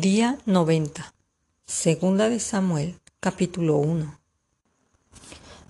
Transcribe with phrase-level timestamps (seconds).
[0.00, 1.14] Día 90.
[1.66, 4.18] Segunda de Samuel, capítulo 1.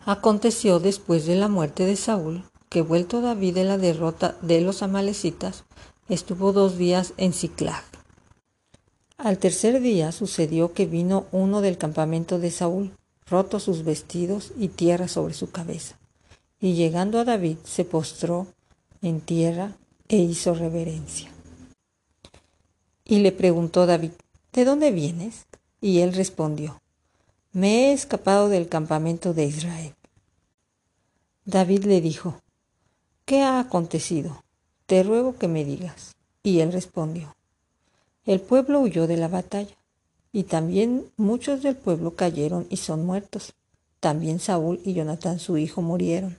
[0.07, 4.83] Aconteció después de la muerte de Saúl que vuelto David de la derrota de los
[4.83, 5.65] amalecitas,
[6.08, 7.84] estuvo dos días en Ciclag.
[9.18, 12.96] Al tercer día sucedió que vino uno del campamento de Saúl,
[13.27, 15.98] roto sus vestidos y tierra sobre su cabeza,
[16.59, 18.46] y llegando a David se postró
[19.02, 19.77] en tierra
[20.09, 21.34] e hizo reverencia.
[23.05, 24.12] Y le preguntó David,
[24.52, 25.47] ¿De dónde vienes?
[25.80, 26.80] Y él respondió,
[27.52, 29.95] Me he escapado del campamento de Israel.
[31.45, 32.41] David le dijo,
[33.25, 34.45] ¿Qué ha acontecido?
[34.87, 36.14] Te ruego que me digas.
[36.42, 37.34] Y él respondió,
[38.27, 39.77] El pueblo huyó de la batalla,
[40.33, 43.55] y también muchos del pueblo cayeron y son muertos.
[44.00, 46.39] También Saúl y Jonatán su hijo murieron.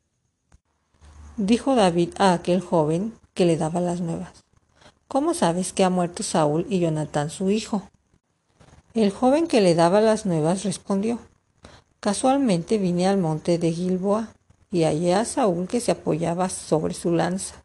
[1.37, 4.44] Dijo David a aquel joven que le daba las nuevas,
[5.07, 7.89] ¿Cómo sabes que ha muerto Saúl y Jonatán su hijo?
[8.95, 11.19] El joven que le daba las nuevas respondió,
[11.99, 14.29] Casualmente vine al monte de Gilboa
[14.71, 17.55] y hallé a Saúl que se apoyaba sobre su lanza,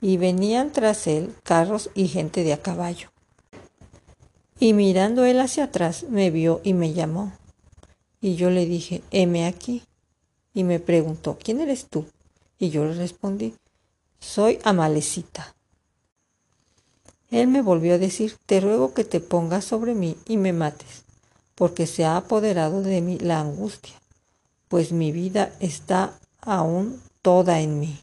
[0.00, 3.10] y venían tras él carros y gente de a caballo.
[4.60, 7.32] Y mirando él hacia atrás me vio y me llamó.
[8.20, 9.82] Y yo le dije, heme aquí.
[10.52, 12.06] Y me preguntó, ¿quién eres tú?
[12.58, 13.54] Y yo le respondí,
[14.18, 15.54] soy Amalecita.
[17.30, 21.04] Él me volvió a decir, te ruego que te pongas sobre mí y me mates,
[21.54, 23.94] porque se ha apoderado de mí la angustia,
[24.68, 28.00] pues mi vida está aún toda en mí.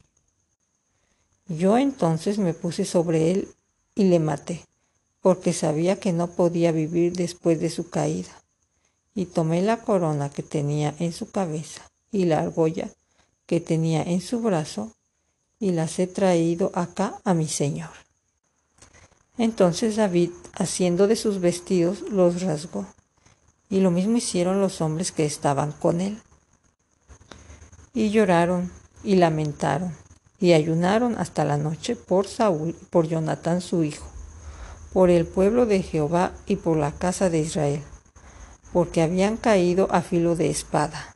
[1.47, 3.49] Yo entonces me puse sobre él
[3.95, 4.63] y le maté,
[5.21, 8.31] porque sabía que no podía vivir después de su caída.
[9.15, 12.89] Y tomé la corona que tenía en su cabeza y la argolla
[13.45, 14.91] que tenía en su brazo
[15.59, 18.04] y las he traído acá a mi señor.
[19.37, 22.85] Entonces David, haciendo de sus vestidos, los rasgó,
[23.69, 26.21] y lo mismo hicieron los hombres que estaban con él.
[27.93, 28.71] Y lloraron
[29.03, 29.93] y lamentaron,
[30.39, 34.07] y ayunaron hasta la noche por Saúl y por Jonatán su hijo,
[34.93, 37.83] por el pueblo de Jehová y por la casa de Israel,
[38.71, 41.15] porque habían caído a filo de espada.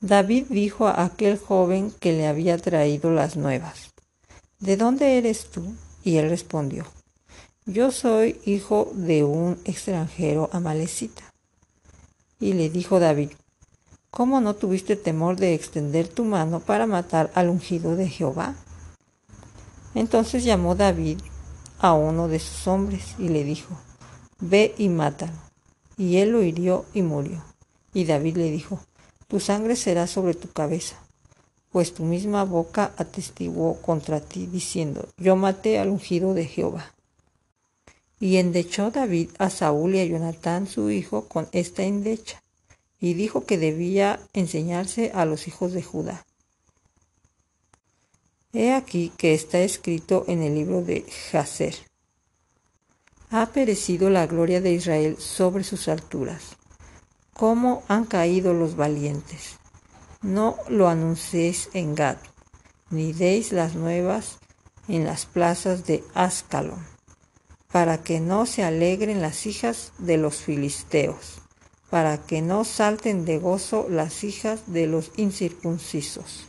[0.00, 3.92] David dijo a aquel joven que le había traído las nuevas,
[4.60, 5.74] ¿De dónde eres tú?
[6.08, 6.86] Y él respondió,
[7.66, 11.22] Yo soy hijo de un extranjero amalecita.
[12.40, 13.32] Y le dijo David,
[14.10, 18.54] ¿Cómo no tuviste temor de extender tu mano para matar al ungido de Jehová?
[19.94, 21.18] Entonces llamó David
[21.78, 23.78] a uno de sus hombres y le dijo,
[24.40, 25.34] Ve y mátalo.
[25.98, 27.44] Y él lo hirió y murió.
[27.92, 28.80] Y David le dijo,
[29.26, 30.96] Tu sangre será sobre tu cabeza
[31.70, 36.94] pues tu misma boca atestiguó contra ti, diciendo, yo maté al ungido de Jehová.
[38.20, 42.42] Y endechó David a Saúl y a Jonatán su hijo con esta endecha,
[43.00, 46.24] y dijo que debía enseñarse a los hijos de Judá.
[48.52, 51.74] He aquí que está escrito en el libro de Jaser.
[53.30, 56.56] Ha perecido la gloria de Israel sobre sus alturas.
[57.34, 59.58] ¿Cómo han caído los valientes?
[60.22, 62.16] No lo anunciéis en Gad,
[62.90, 64.38] ni deis las nuevas
[64.88, 66.84] en las plazas de Ascalon,
[67.70, 71.40] para que no se alegren las hijas de los filisteos,
[71.88, 76.48] para que no salten de gozo las hijas de los incircuncisos.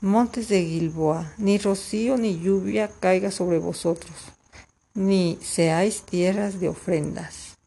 [0.00, 4.16] Montes de Gilboa, ni rocío ni lluvia caiga sobre vosotros,
[4.94, 7.58] ni seáis tierras de ofrendas,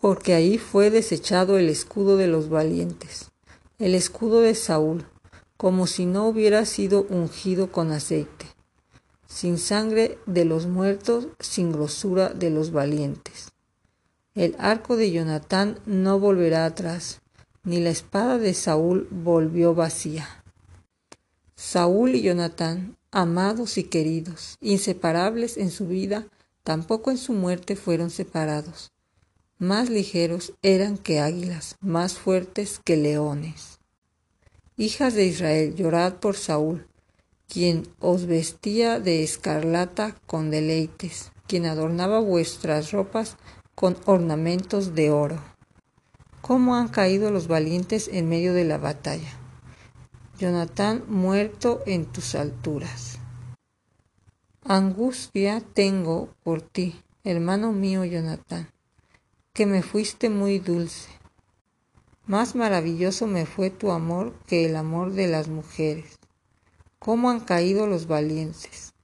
[0.00, 3.28] porque ahí fue desechado el escudo de los valientes
[3.78, 5.04] el escudo de Saúl,
[5.56, 8.46] como si no hubiera sido ungido con aceite,
[9.26, 13.50] sin sangre de los muertos, sin grosura de los valientes.
[14.34, 17.20] El arco de Jonatán no volverá atrás,
[17.64, 20.44] ni la espada de Saúl volvió vacía.
[21.56, 26.28] Saúl y Jonatán, amados y queridos, inseparables en su vida,
[26.62, 28.93] tampoco en su muerte fueron separados
[29.64, 33.80] más ligeros eran que águilas, más fuertes que leones.
[34.76, 36.86] Hijas de Israel, llorad por Saúl,
[37.48, 43.36] quien os vestía de escarlata con deleites, quien adornaba vuestras ropas
[43.74, 45.42] con ornamentos de oro.
[46.42, 49.32] ¿Cómo han caído los valientes en medio de la batalla?
[50.38, 53.18] Jonatán muerto en tus alturas.
[54.62, 58.73] Angustia tengo por ti, hermano mío Jonatán
[59.54, 61.08] que me fuiste muy dulce.
[62.26, 66.18] Más maravilloso me fue tu amor que el amor de las mujeres.
[66.98, 68.94] ¿Cómo han caído los valientes?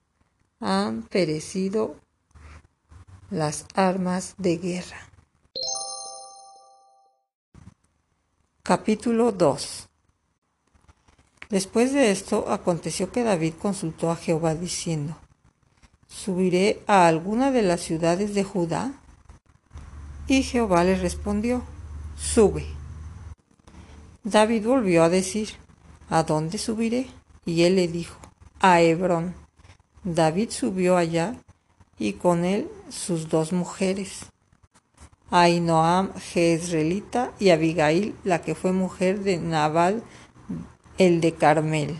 [0.59, 1.95] Han perecido
[3.31, 5.09] las armas de guerra.
[8.65, 9.89] Capítulo 2
[11.49, 15.17] Después de esto aconteció que David consultó a Jehová diciendo,
[16.09, 19.00] ¿Subiré a alguna de las ciudades de Judá?
[20.31, 21.65] Y Jehová le respondió,
[22.17, 22.65] Sube.
[24.23, 25.49] David volvió a decir,
[26.09, 27.09] ¿A dónde subiré?
[27.45, 28.17] Y él le dijo,
[28.61, 29.35] A Hebrón.
[30.05, 31.35] David subió allá
[31.99, 34.27] y con él sus dos mujeres,
[35.33, 40.05] Ainoam Jezreelita y Abigail, la que fue mujer de Nabal
[40.97, 41.97] el de Carmel.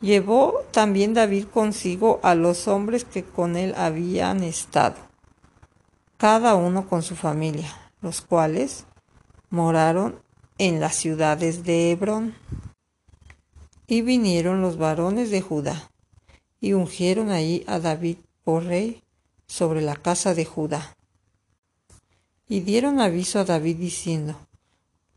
[0.00, 5.09] Llevó también David consigo a los hombres que con él habían estado,
[6.20, 8.84] cada uno con su familia, los cuales
[9.48, 10.20] moraron
[10.58, 12.34] en las ciudades de Hebrón.
[13.86, 15.90] Y vinieron los varones de Judá,
[16.60, 19.02] y ungieron allí a David por rey
[19.46, 20.94] sobre la casa de Judá.
[22.46, 24.36] Y dieron aviso a David diciendo,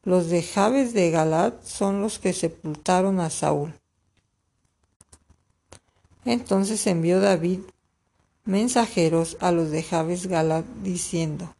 [0.04, 3.74] los de Jabes de Galad son los que sepultaron a Saúl.
[6.24, 7.60] Entonces envió David
[8.46, 11.56] mensajeros a los de Jabes Galad diciendo,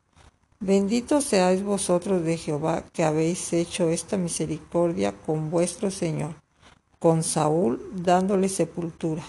[0.60, 6.36] Benditos seáis vosotros de Jehová que habéis hecho esta misericordia con vuestro Señor,
[7.00, 9.24] con Saúl dándole sepultura.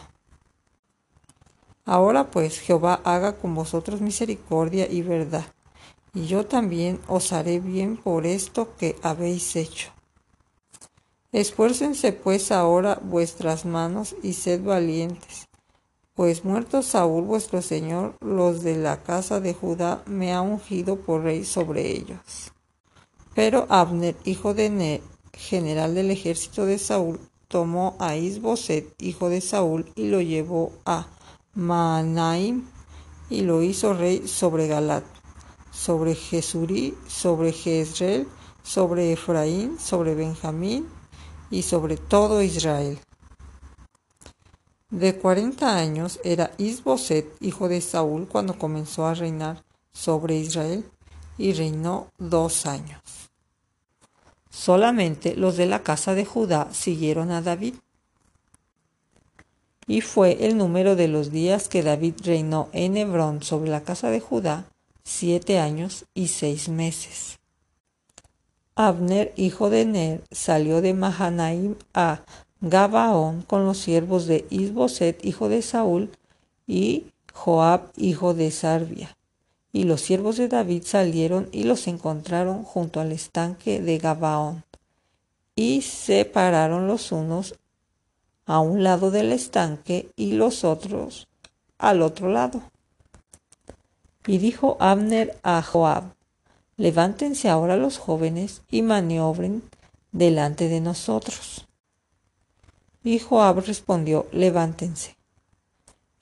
[1.84, 5.44] Ahora pues Jehová haga con vosotros misericordia y verdad,
[6.12, 9.90] y yo también os haré bien por esto que habéis hecho.
[11.30, 15.48] Esfuércense pues ahora vuestras manos y sed valientes,
[16.14, 21.22] pues muerto Saúl vuestro Señor, los de la casa de Judá me ha ungido por
[21.22, 22.52] rey sobre ellos.
[23.34, 25.00] Pero Abner, hijo de Ner,
[25.32, 31.08] general del ejército de Saúl, tomó a Isboset, hijo de Saúl, y lo llevó a
[31.54, 32.64] Maanaim,
[33.30, 35.04] y lo hizo rey sobre Galat
[35.74, 38.28] sobre Jesurí, sobre Jezreel,
[38.62, 40.86] sobre Efraín, sobre Benjamín
[41.50, 42.98] y sobre todo Israel.
[44.94, 50.84] De cuarenta años era Isboset, hijo de Saúl, cuando comenzó a reinar sobre Israel,
[51.36, 53.02] y reinó dos años.
[54.50, 57.74] Solamente los de la casa de Judá siguieron a David.
[59.88, 64.10] Y fue el número de los días que David reinó en Hebrón sobre la casa
[64.10, 64.66] de Judá,
[65.02, 67.40] siete años y seis meses.
[68.76, 72.20] Abner, hijo de Ner, salió de Mahanaim a
[72.60, 76.10] Gabaón con los siervos de Isboset, hijo de Saúl,
[76.66, 79.16] y Joab, hijo de Sarbia.
[79.72, 84.64] Y los siervos de David salieron y los encontraron junto al estanque de Gabaón.
[85.56, 87.54] Y se pararon los unos
[88.46, 91.28] a un lado del estanque y los otros
[91.78, 92.62] al otro lado.
[94.26, 96.04] Y dijo Abner a Joab,
[96.76, 99.62] levántense ahora los jóvenes y maniobren
[100.12, 101.66] delante de nosotros.
[103.04, 105.16] Y Joab respondió, levántense.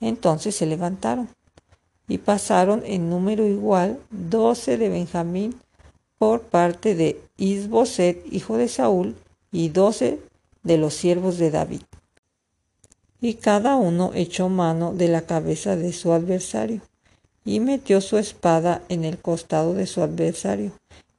[0.01, 1.29] Entonces se levantaron
[2.09, 5.55] y pasaron en número igual doce de Benjamín
[6.17, 9.15] por parte de Isboset, hijo de Saúl,
[9.51, 10.19] y doce
[10.63, 11.81] de los siervos de David.
[13.21, 16.81] Y cada uno echó mano de la cabeza de su adversario
[17.45, 20.71] y metió su espada en el costado de su adversario,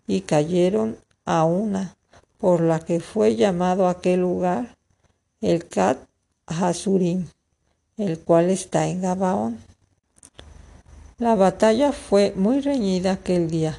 [0.06, 1.96] y cayeron a una,
[2.38, 4.76] por la que fue llamado aquel lugar
[5.44, 5.98] el Cat
[6.46, 7.26] Hasurim,
[7.98, 9.58] el cual está en Gabaón.
[11.18, 13.78] La batalla fue muy reñida aquel día,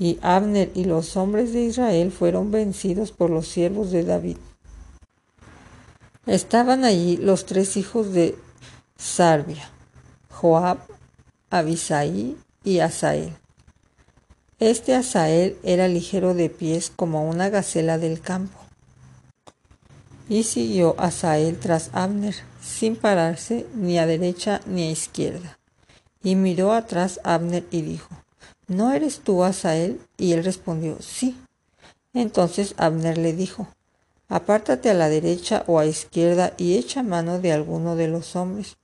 [0.00, 4.36] y Abner y los hombres de Israel fueron vencidos por los siervos de David.
[6.26, 8.36] Estaban allí los tres hijos de
[8.96, 9.70] Sarbia,
[10.30, 10.78] Joab,
[11.48, 13.32] Abisaí y Asael.
[14.58, 18.57] Este Asael era ligero de pies como una gacela del campo.
[20.28, 25.58] Y siguió Asael tras Abner, sin pararse ni a derecha ni a izquierda.
[26.22, 28.08] Y miró atrás Abner y dijo,
[28.66, 30.00] ¿No eres tú Asael?
[30.18, 31.36] Y él respondió, sí.
[32.12, 33.68] Entonces Abner le dijo,
[34.28, 38.76] Apártate a la derecha o a izquierda y echa mano de alguno de los hombres,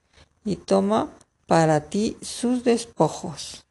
[0.44, 1.10] y toma
[1.46, 3.66] para ti sus despojos.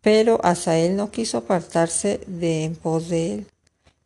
[0.00, 3.46] Pero Asael no quiso apartarse de en pos de él.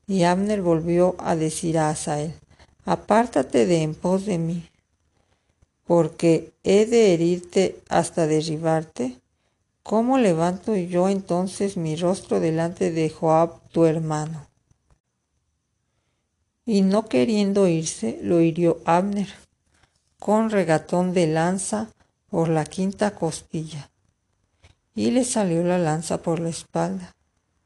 [0.07, 2.35] Y Abner volvió a decir a Asael,
[2.85, 4.69] apártate de en pos de mí,
[5.87, 9.19] porque he de herirte hasta derribarte.
[9.83, 14.47] ¿Cómo levanto yo entonces mi rostro delante de Joab tu hermano?
[16.65, 19.29] Y no queriendo irse, lo hirió Abner
[20.25, 21.91] con regatón de lanza
[22.31, 23.91] por la quinta costilla,
[24.95, 27.15] y le salió la lanza por la espalda,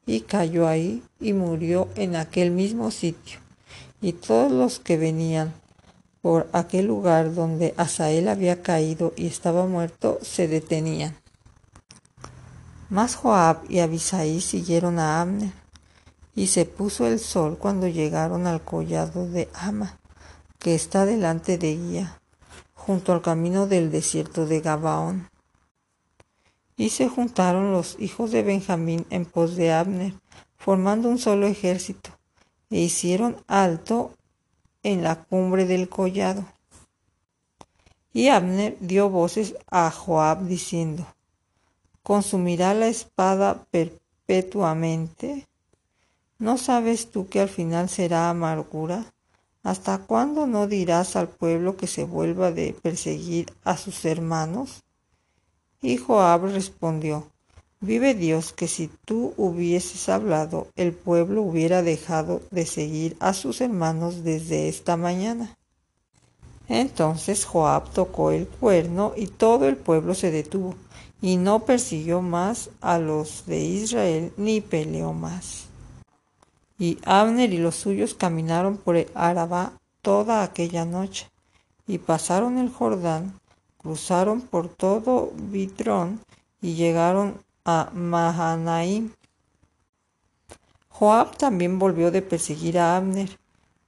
[0.09, 3.37] y cayó ahí y murió en aquel mismo sitio.
[4.01, 5.53] Y todos los que venían
[6.23, 11.15] por aquel lugar donde Asael había caído y estaba muerto se detenían.
[12.89, 15.51] Mas Joab y Abisai siguieron a Abner,
[16.33, 19.99] y se puso el sol cuando llegaron al collado de Ama,
[20.57, 22.19] que está delante de Guía,
[22.73, 25.29] junto al camino del desierto de Gabaón.
[26.79, 30.13] Y se juntaron los hijos de Benjamín en pos de Abner,
[30.55, 32.09] formando un solo ejército,
[32.69, 34.13] e hicieron alto
[34.81, 36.45] en la cumbre del collado.
[38.13, 41.05] Y Abner dio voces a Joab diciendo,
[42.01, 45.49] ¿Consumirá la espada perpetuamente?
[46.37, 49.03] ¿No sabes tú que al final será amargura?
[49.63, 54.81] ¿Hasta cuándo no dirás al pueblo que se vuelva de perseguir a sus hermanos?
[55.81, 57.27] Y Joab respondió,
[57.81, 63.61] Vive Dios que si tú hubieses hablado, el pueblo hubiera dejado de seguir a sus
[63.61, 65.55] hermanos desde esta mañana.
[66.67, 70.75] Entonces Joab tocó el cuerno y todo el pueblo se detuvo,
[71.21, 75.67] y no persiguió más a los de Israel ni peleó más.
[76.77, 79.07] Y Abner y los suyos caminaron por el
[80.01, 81.29] toda aquella noche,
[81.87, 83.38] y pasaron el Jordán,
[83.79, 86.21] cruzaron por todo Bitrón
[86.61, 89.11] y llegaron a Mahanaim.
[90.89, 93.39] Joab también volvió de perseguir a Abner,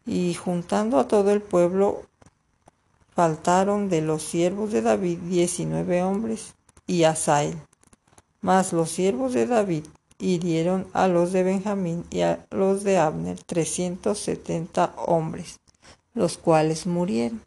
[0.06, 2.04] y juntando a todo el pueblo,
[3.14, 6.56] faltaron de los siervos de David diecinueve hombres
[6.88, 7.58] y Asael.
[8.42, 9.86] Mas los siervos de David
[10.18, 15.60] hirieron a los de Benjamín y a los de Abner trescientos setenta hombres,
[16.14, 17.42] los cuales murieron.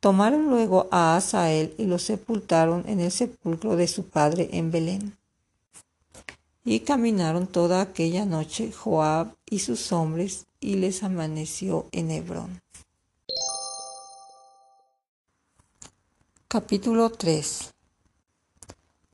[0.00, 5.16] Tomaron luego a Asael y lo sepultaron en el sepulcro de su padre en Belén.
[6.64, 12.60] Y caminaron toda aquella noche Joab y sus hombres, y les amaneció en Hebrón.
[16.46, 17.74] Capítulo 3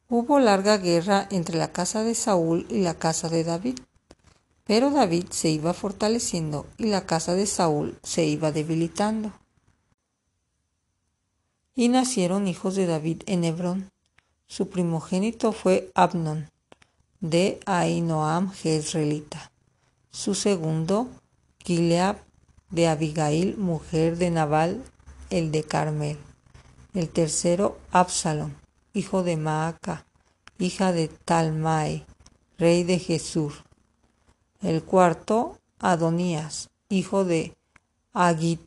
[0.09, 3.79] Hubo larga guerra entre la casa de Saúl y la casa de David,
[4.64, 9.33] pero David se iba fortaleciendo y la casa de Saúl se iba debilitando.
[11.75, 13.90] Y nacieron hijos de David en Hebrón.
[14.47, 16.50] Su primogénito fue Abnón,
[17.21, 19.50] de Ainoam Jezreelita.
[20.11, 21.09] Su segundo,
[21.64, 22.19] Gileab,
[22.71, 24.85] de Abigail, mujer de Nabal,
[25.31, 26.19] el de Carmel.
[26.93, 28.52] El tercero, Absalom,
[28.93, 30.07] hijo de Maaca,
[30.59, 32.07] hija de Talmai,
[32.59, 33.52] rey de Jesur.
[34.62, 37.57] El cuarto, Adonías, hijo de
[38.12, 38.61] Agit.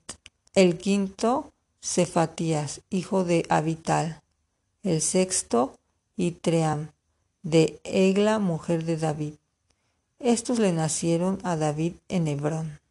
[0.53, 1.53] El quinto,
[1.87, 4.21] Cefatías, hijo de Abital.
[4.83, 5.79] El sexto,
[6.17, 6.91] Itream,
[7.43, 9.35] de Egla, mujer de David.
[10.19, 12.81] Estos le nacieron a David en Hebrón.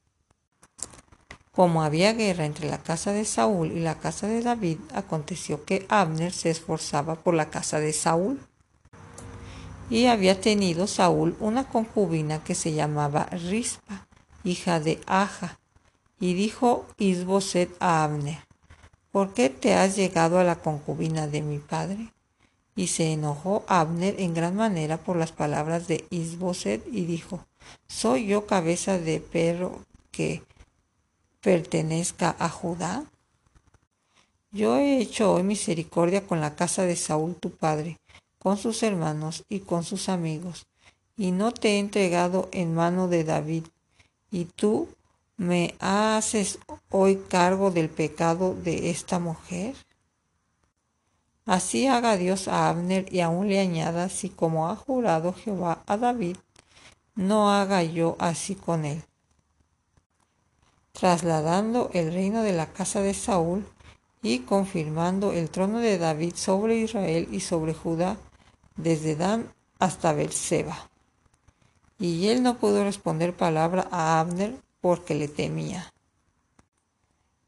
[1.52, 5.84] Como había guerra entre la casa de Saúl y la casa de David, aconteció que
[5.90, 8.40] Abner se esforzaba por la casa de Saúl.
[9.90, 14.08] Y había tenido Saúl una concubina que se llamaba Rispa,
[14.42, 15.60] hija de Aja.
[16.18, 18.45] Y dijo Isboset a Abner,
[19.16, 22.12] ¿por qué te has llegado a la concubina de mi padre?
[22.74, 27.46] Y se enojó Abner en gran manera por las palabras de Isboset y dijo,
[27.88, 29.80] ¿soy yo cabeza de perro
[30.10, 30.42] que
[31.40, 33.04] pertenezca a Judá?
[34.50, 37.98] Yo he hecho hoy misericordia con la casa de Saúl tu padre,
[38.38, 40.66] con sus hermanos y con sus amigos,
[41.16, 43.64] y no te he entregado en mano de David,
[44.30, 44.88] y tú
[45.38, 46.58] ¿Me haces
[46.90, 49.76] hoy cargo del pecado de esta mujer?
[51.44, 55.98] Así haga Dios a Abner y aún le añada, si como ha jurado Jehová a
[55.98, 56.38] David,
[57.14, 59.02] no haga yo así con él.
[60.92, 63.66] Trasladando el reino de la casa de Saúl
[64.22, 68.16] y confirmando el trono de David sobre Israel y sobre Judá,
[68.76, 70.88] desde Dan hasta Berseba.
[71.98, 75.92] Y él no pudo responder palabra a Abner porque le temía.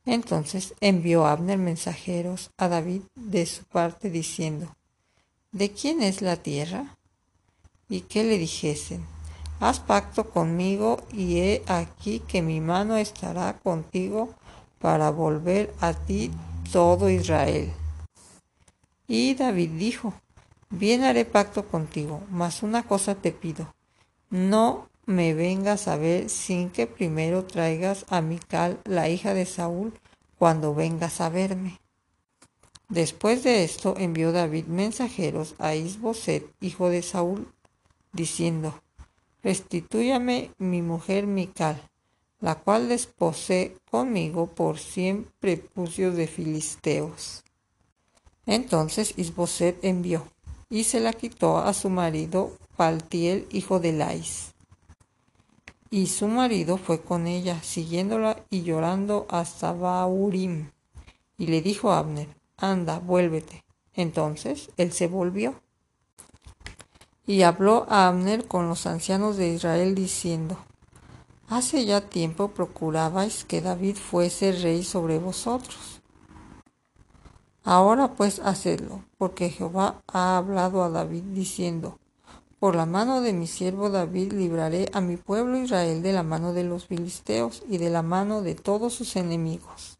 [0.04, 4.74] Entonces envió Abner mensajeros a David de su parte diciendo,
[5.52, 6.96] ¿De quién es la tierra?
[7.88, 9.06] Y que le dijesen,
[9.60, 14.34] Haz pacto conmigo y he aquí que mi mano estará contigo
[14.80, 16.32] para volver a ti
[16.72, 17.72] todo Israel.
[19.06, 20.12] Y David dijo,
[20.70, 23.72] Bien haré pacto contigo, mas una cosa te pido,
[24.28, 29.94] no me vengas a ver sin que primero traigas a Mical, la hija de Saúl,
[30.38, 31.80] cuando vengas a verme.
[32.90, 37.50] Después de esto envió David mensajeros a Isboset, hijo de Saúl,
[38.12, 38.82] diciendo,
[39.42, 41.80] Restitúyame mi mujer Mical,
[42.40, 47.44] la cual desposé conmigo por cien prepucios de filisteos.
[48.44, 50.28] Entonces Isboset envió,
[50.68, 54.52] y se la quitó a su marido Paltiel, hijo de Lais.
[55.90, 60.70] Y su marido fue con ella, siguiéndola y llorando hasta Baurim.
[61.38, 63.64] Y le dijo a Abner, anda, vuélvete.
[63.94, 65.54] Entonces él se volvió.
[67.26, 70.58] Y habló a Abner con los ancianos de Israel diciendo,
[71.48, 76.02] Hace ya tiempo procurabais que David fuese rey sobre vosotros.
[77.64, 81.98] Ahora pues hacedlo, porque Jehová ha hablado a David diciendo,
[82.58, 86.52] Por la mano de mi siervo David libraré a mi pueblo Israel de la mano
[86.52, 89.98] de los filisteos y de la mano de todos sus enemigos.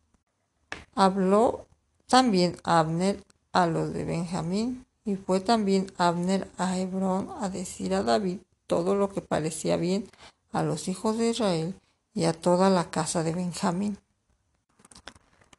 [0.96, 1.66] Habló
[2.08, 3.22] también Abner
[3.52, 8.94] a los de Benjamín, y fue también Abner a Hebrón a decir a David todo
[8.94, 10.06] lo que parecía bien
[10.52, 11.74] a los hijos de Israel
[12.12, 13.98] y a toda la casa de Benjamín.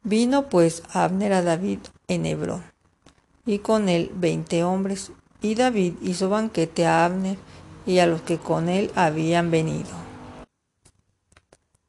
[0.02, 2.62] Vino pues Abner a David en Hebrón,
[3.46, 7.38] y con él veinte hombres, y David hizo banquete a Abner
[7.86, 9.90] y a los que con él habían venido.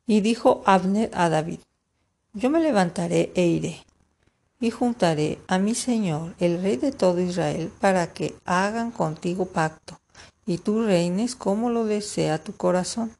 [0.08, 1.60] Y dijo Abner a David,
[2.34, 3.86] Yo me levantaré e iré,
[4.60, 10.00] y juntaré a mi Señor, el Rey de todo Israel, para que hagan contigo pacto,
[10.46, 13.12] y tú reines como lo desea tu corazón.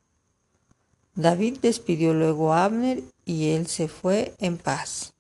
[1.16, 5.11] David despidió luego a Abner, y él se fue en paz.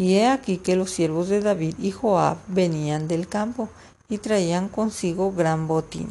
[0.00, 3.68] Y he aquí que los siervos de David y Joab venían del campo,
[4.08, 6.08] y traían consigo gran botín.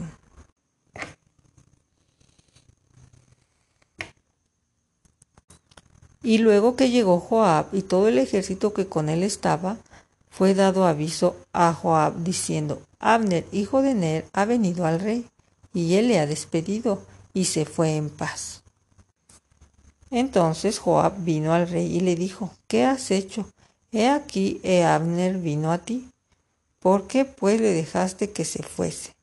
[6.22, 9.78] Y luego que llegó Joab y todo el ejército que con él estaba,
[10.30, 15.28] fue dado aviso a Joab diciendo, Abner, hijo de Ner, ha venido al rey,
[15.74, 17.02] y él le ha despedido,
[17.34, 18.62] y se fue en paz.
[20.12, 23.48] Entonces Joab vino al rey y le dijo, ¿qué has hecho?
[23.92, 26.10] He aquí, he Abner vino a ti.
[26.80, 29.16] ¿Por qué pues le dejaste que se fuese?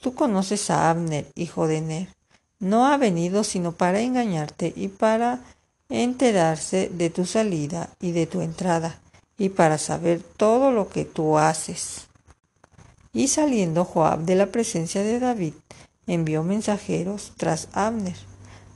[0.00, 2.08] Tú conoces a Abner, hijo de Ner.
[2.60, 5.40] No ha venido sino para engañarte y para
[5.88, 9.00] enterarse de tu salida y de tu entrada,
[9.38, 12.06] y para saber todo lo que tú haces.
[13.12, 15.54] Y saliendo Joab de la presencia de David,
[16.06, 18.16] envió mensajeros tras Abner,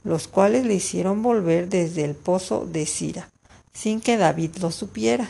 [0.03, 3.29] los cuales le hicieron volver desde el pozo de Sira,
[3.73, 5.29] sin que David lo supiera.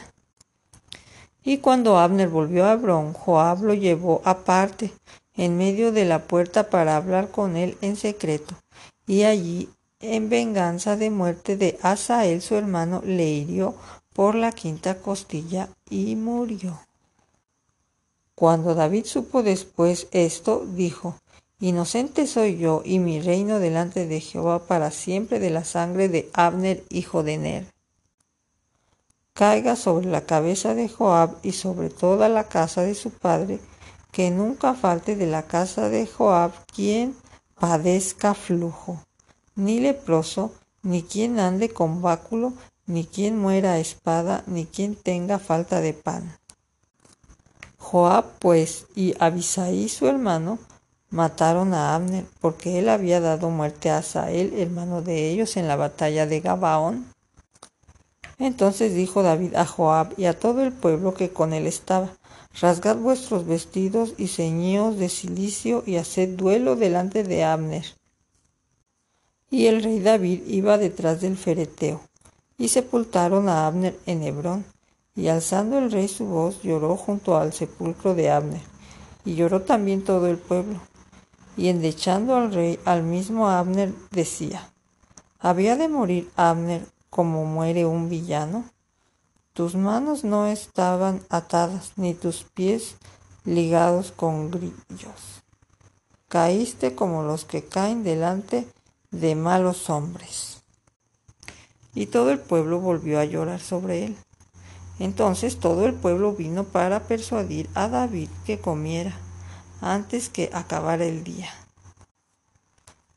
[1.43, 4.91] Y cuando Abner volvió a Hebrón, Joab lo llevó aparte,
[5.36, 8.56] en medio de la puerta para hablar con él en secreto,
[9.08, 13.75] y allí en venganza de muerte de Asael su hermano, le hirió
[14.13, 16.80] por la quinta costilla y murió.
[18.36, 21.15] Cuando David supo después esto, dijo,
[21.60, 26.27] Inocente soy yo y mi reino delante de Jehová para siempre de la sangre de
[26.34, 27.65] Abner, hijo de Ner.
[29.34, 33.60] Caiga sobre la cabeza de Joab y sobre toda la casa de su padre,
[34.12, 37.15] que nunca falte de la casa de Joab quien
[37.60, 39.00] padezca flujo
[39.56, 42.54] ni leproso, ni quien ande con báculo,
[42.88, 46.36] ni quien muera a espada, ni quien tenga falta de pan.
[47.78, 50.60] Joab, pues, y Abisai su hermano,
[51.10, 55.76] mataron a Abner, porque él había dado muerte a Asael, hermano de ellos, en la
[55.76, 57.06] batalla de Gabaón.
[58.41, 62.10] Entonces dijo David a Joab y a todo el pueblo que con él estaba,
[62.60, 67.86] Rasgad vuestros vestidos y ceñíos de cilicio y haced duelo delante de Abner
[69.51, 71.99] y el rey David iba detrás del fereteo.
[72.58, 74.65] Y sepultaron a Abner en Hebrón.
[75.13, 78.62] Y alzando el rey su voz, lloró junto al sepulcro de Abner.
[79.25, 80.80] Y lloró también todo el pueblo.
[81.58, 84.69] Y endechando al rey, al mismo Abner decía,
[85.38, 88.63] ¿había de morir Abner como muere un villano?
[89.54, 92.95] Tus manos no estaban atadas, ni tus pies
[93.43, 95.43] ligados con grillos.
[96.30, 98.65] Caíste como los que caen delante
[99.12, 100.63] de malos hombres.
[101.93, 104.17] Y todo el pueblo volvió a llorar sobre él.
[104.97, 109.19] Entonces todo el pueblo vino para persuadir a David que comiera
[109.82, 111.50] antes que acabara el día.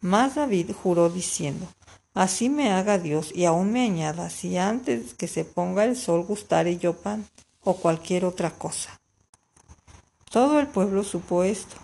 [0.01, 1.69] Mas David juró diciendo,
[2.15, 6.25] Así me haga Dios y aún me añada, si antes que se ponga el sol
[6.25, 7.27] gustare yo pan
[7.63, 9.01] o cualquier otra cosa.
[10.31, 11.77] Todo el pueblo supo esto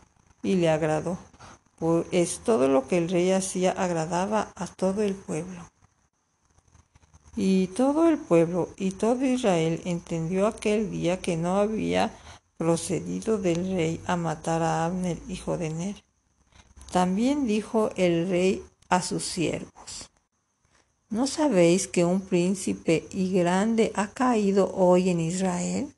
[0.42, 1.18] y le agradó
[1.80, 5.66] pues todo lo que el rey hacía agradaba a todo el pueblo.
[7.36, 12.12] Y todo el pueblo y todo Israel entendió aquel día que no había
[12.58, 16.04] procedido del rey a matar a Abner, hijo de Ner.
[16.92, 20.09] También dijo el rey a sus siervos,
[21.10, 25.94] ¿no sabéis que un príncipe y grande ha caído hoy en Israel?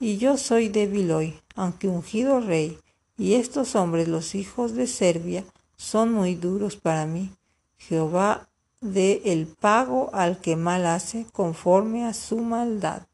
[0.00, 2.78] Y yo soy débil hoy, aunque ungido rey,
[3.16, 5.44] y estos hombres, los hijos de Serbia,
[5.76, 7.32] son muy duros para mí.
[7.78, 8.48] Jehová
[8.80, 13.07] dé el pago al que mal hace conforme a su maldad.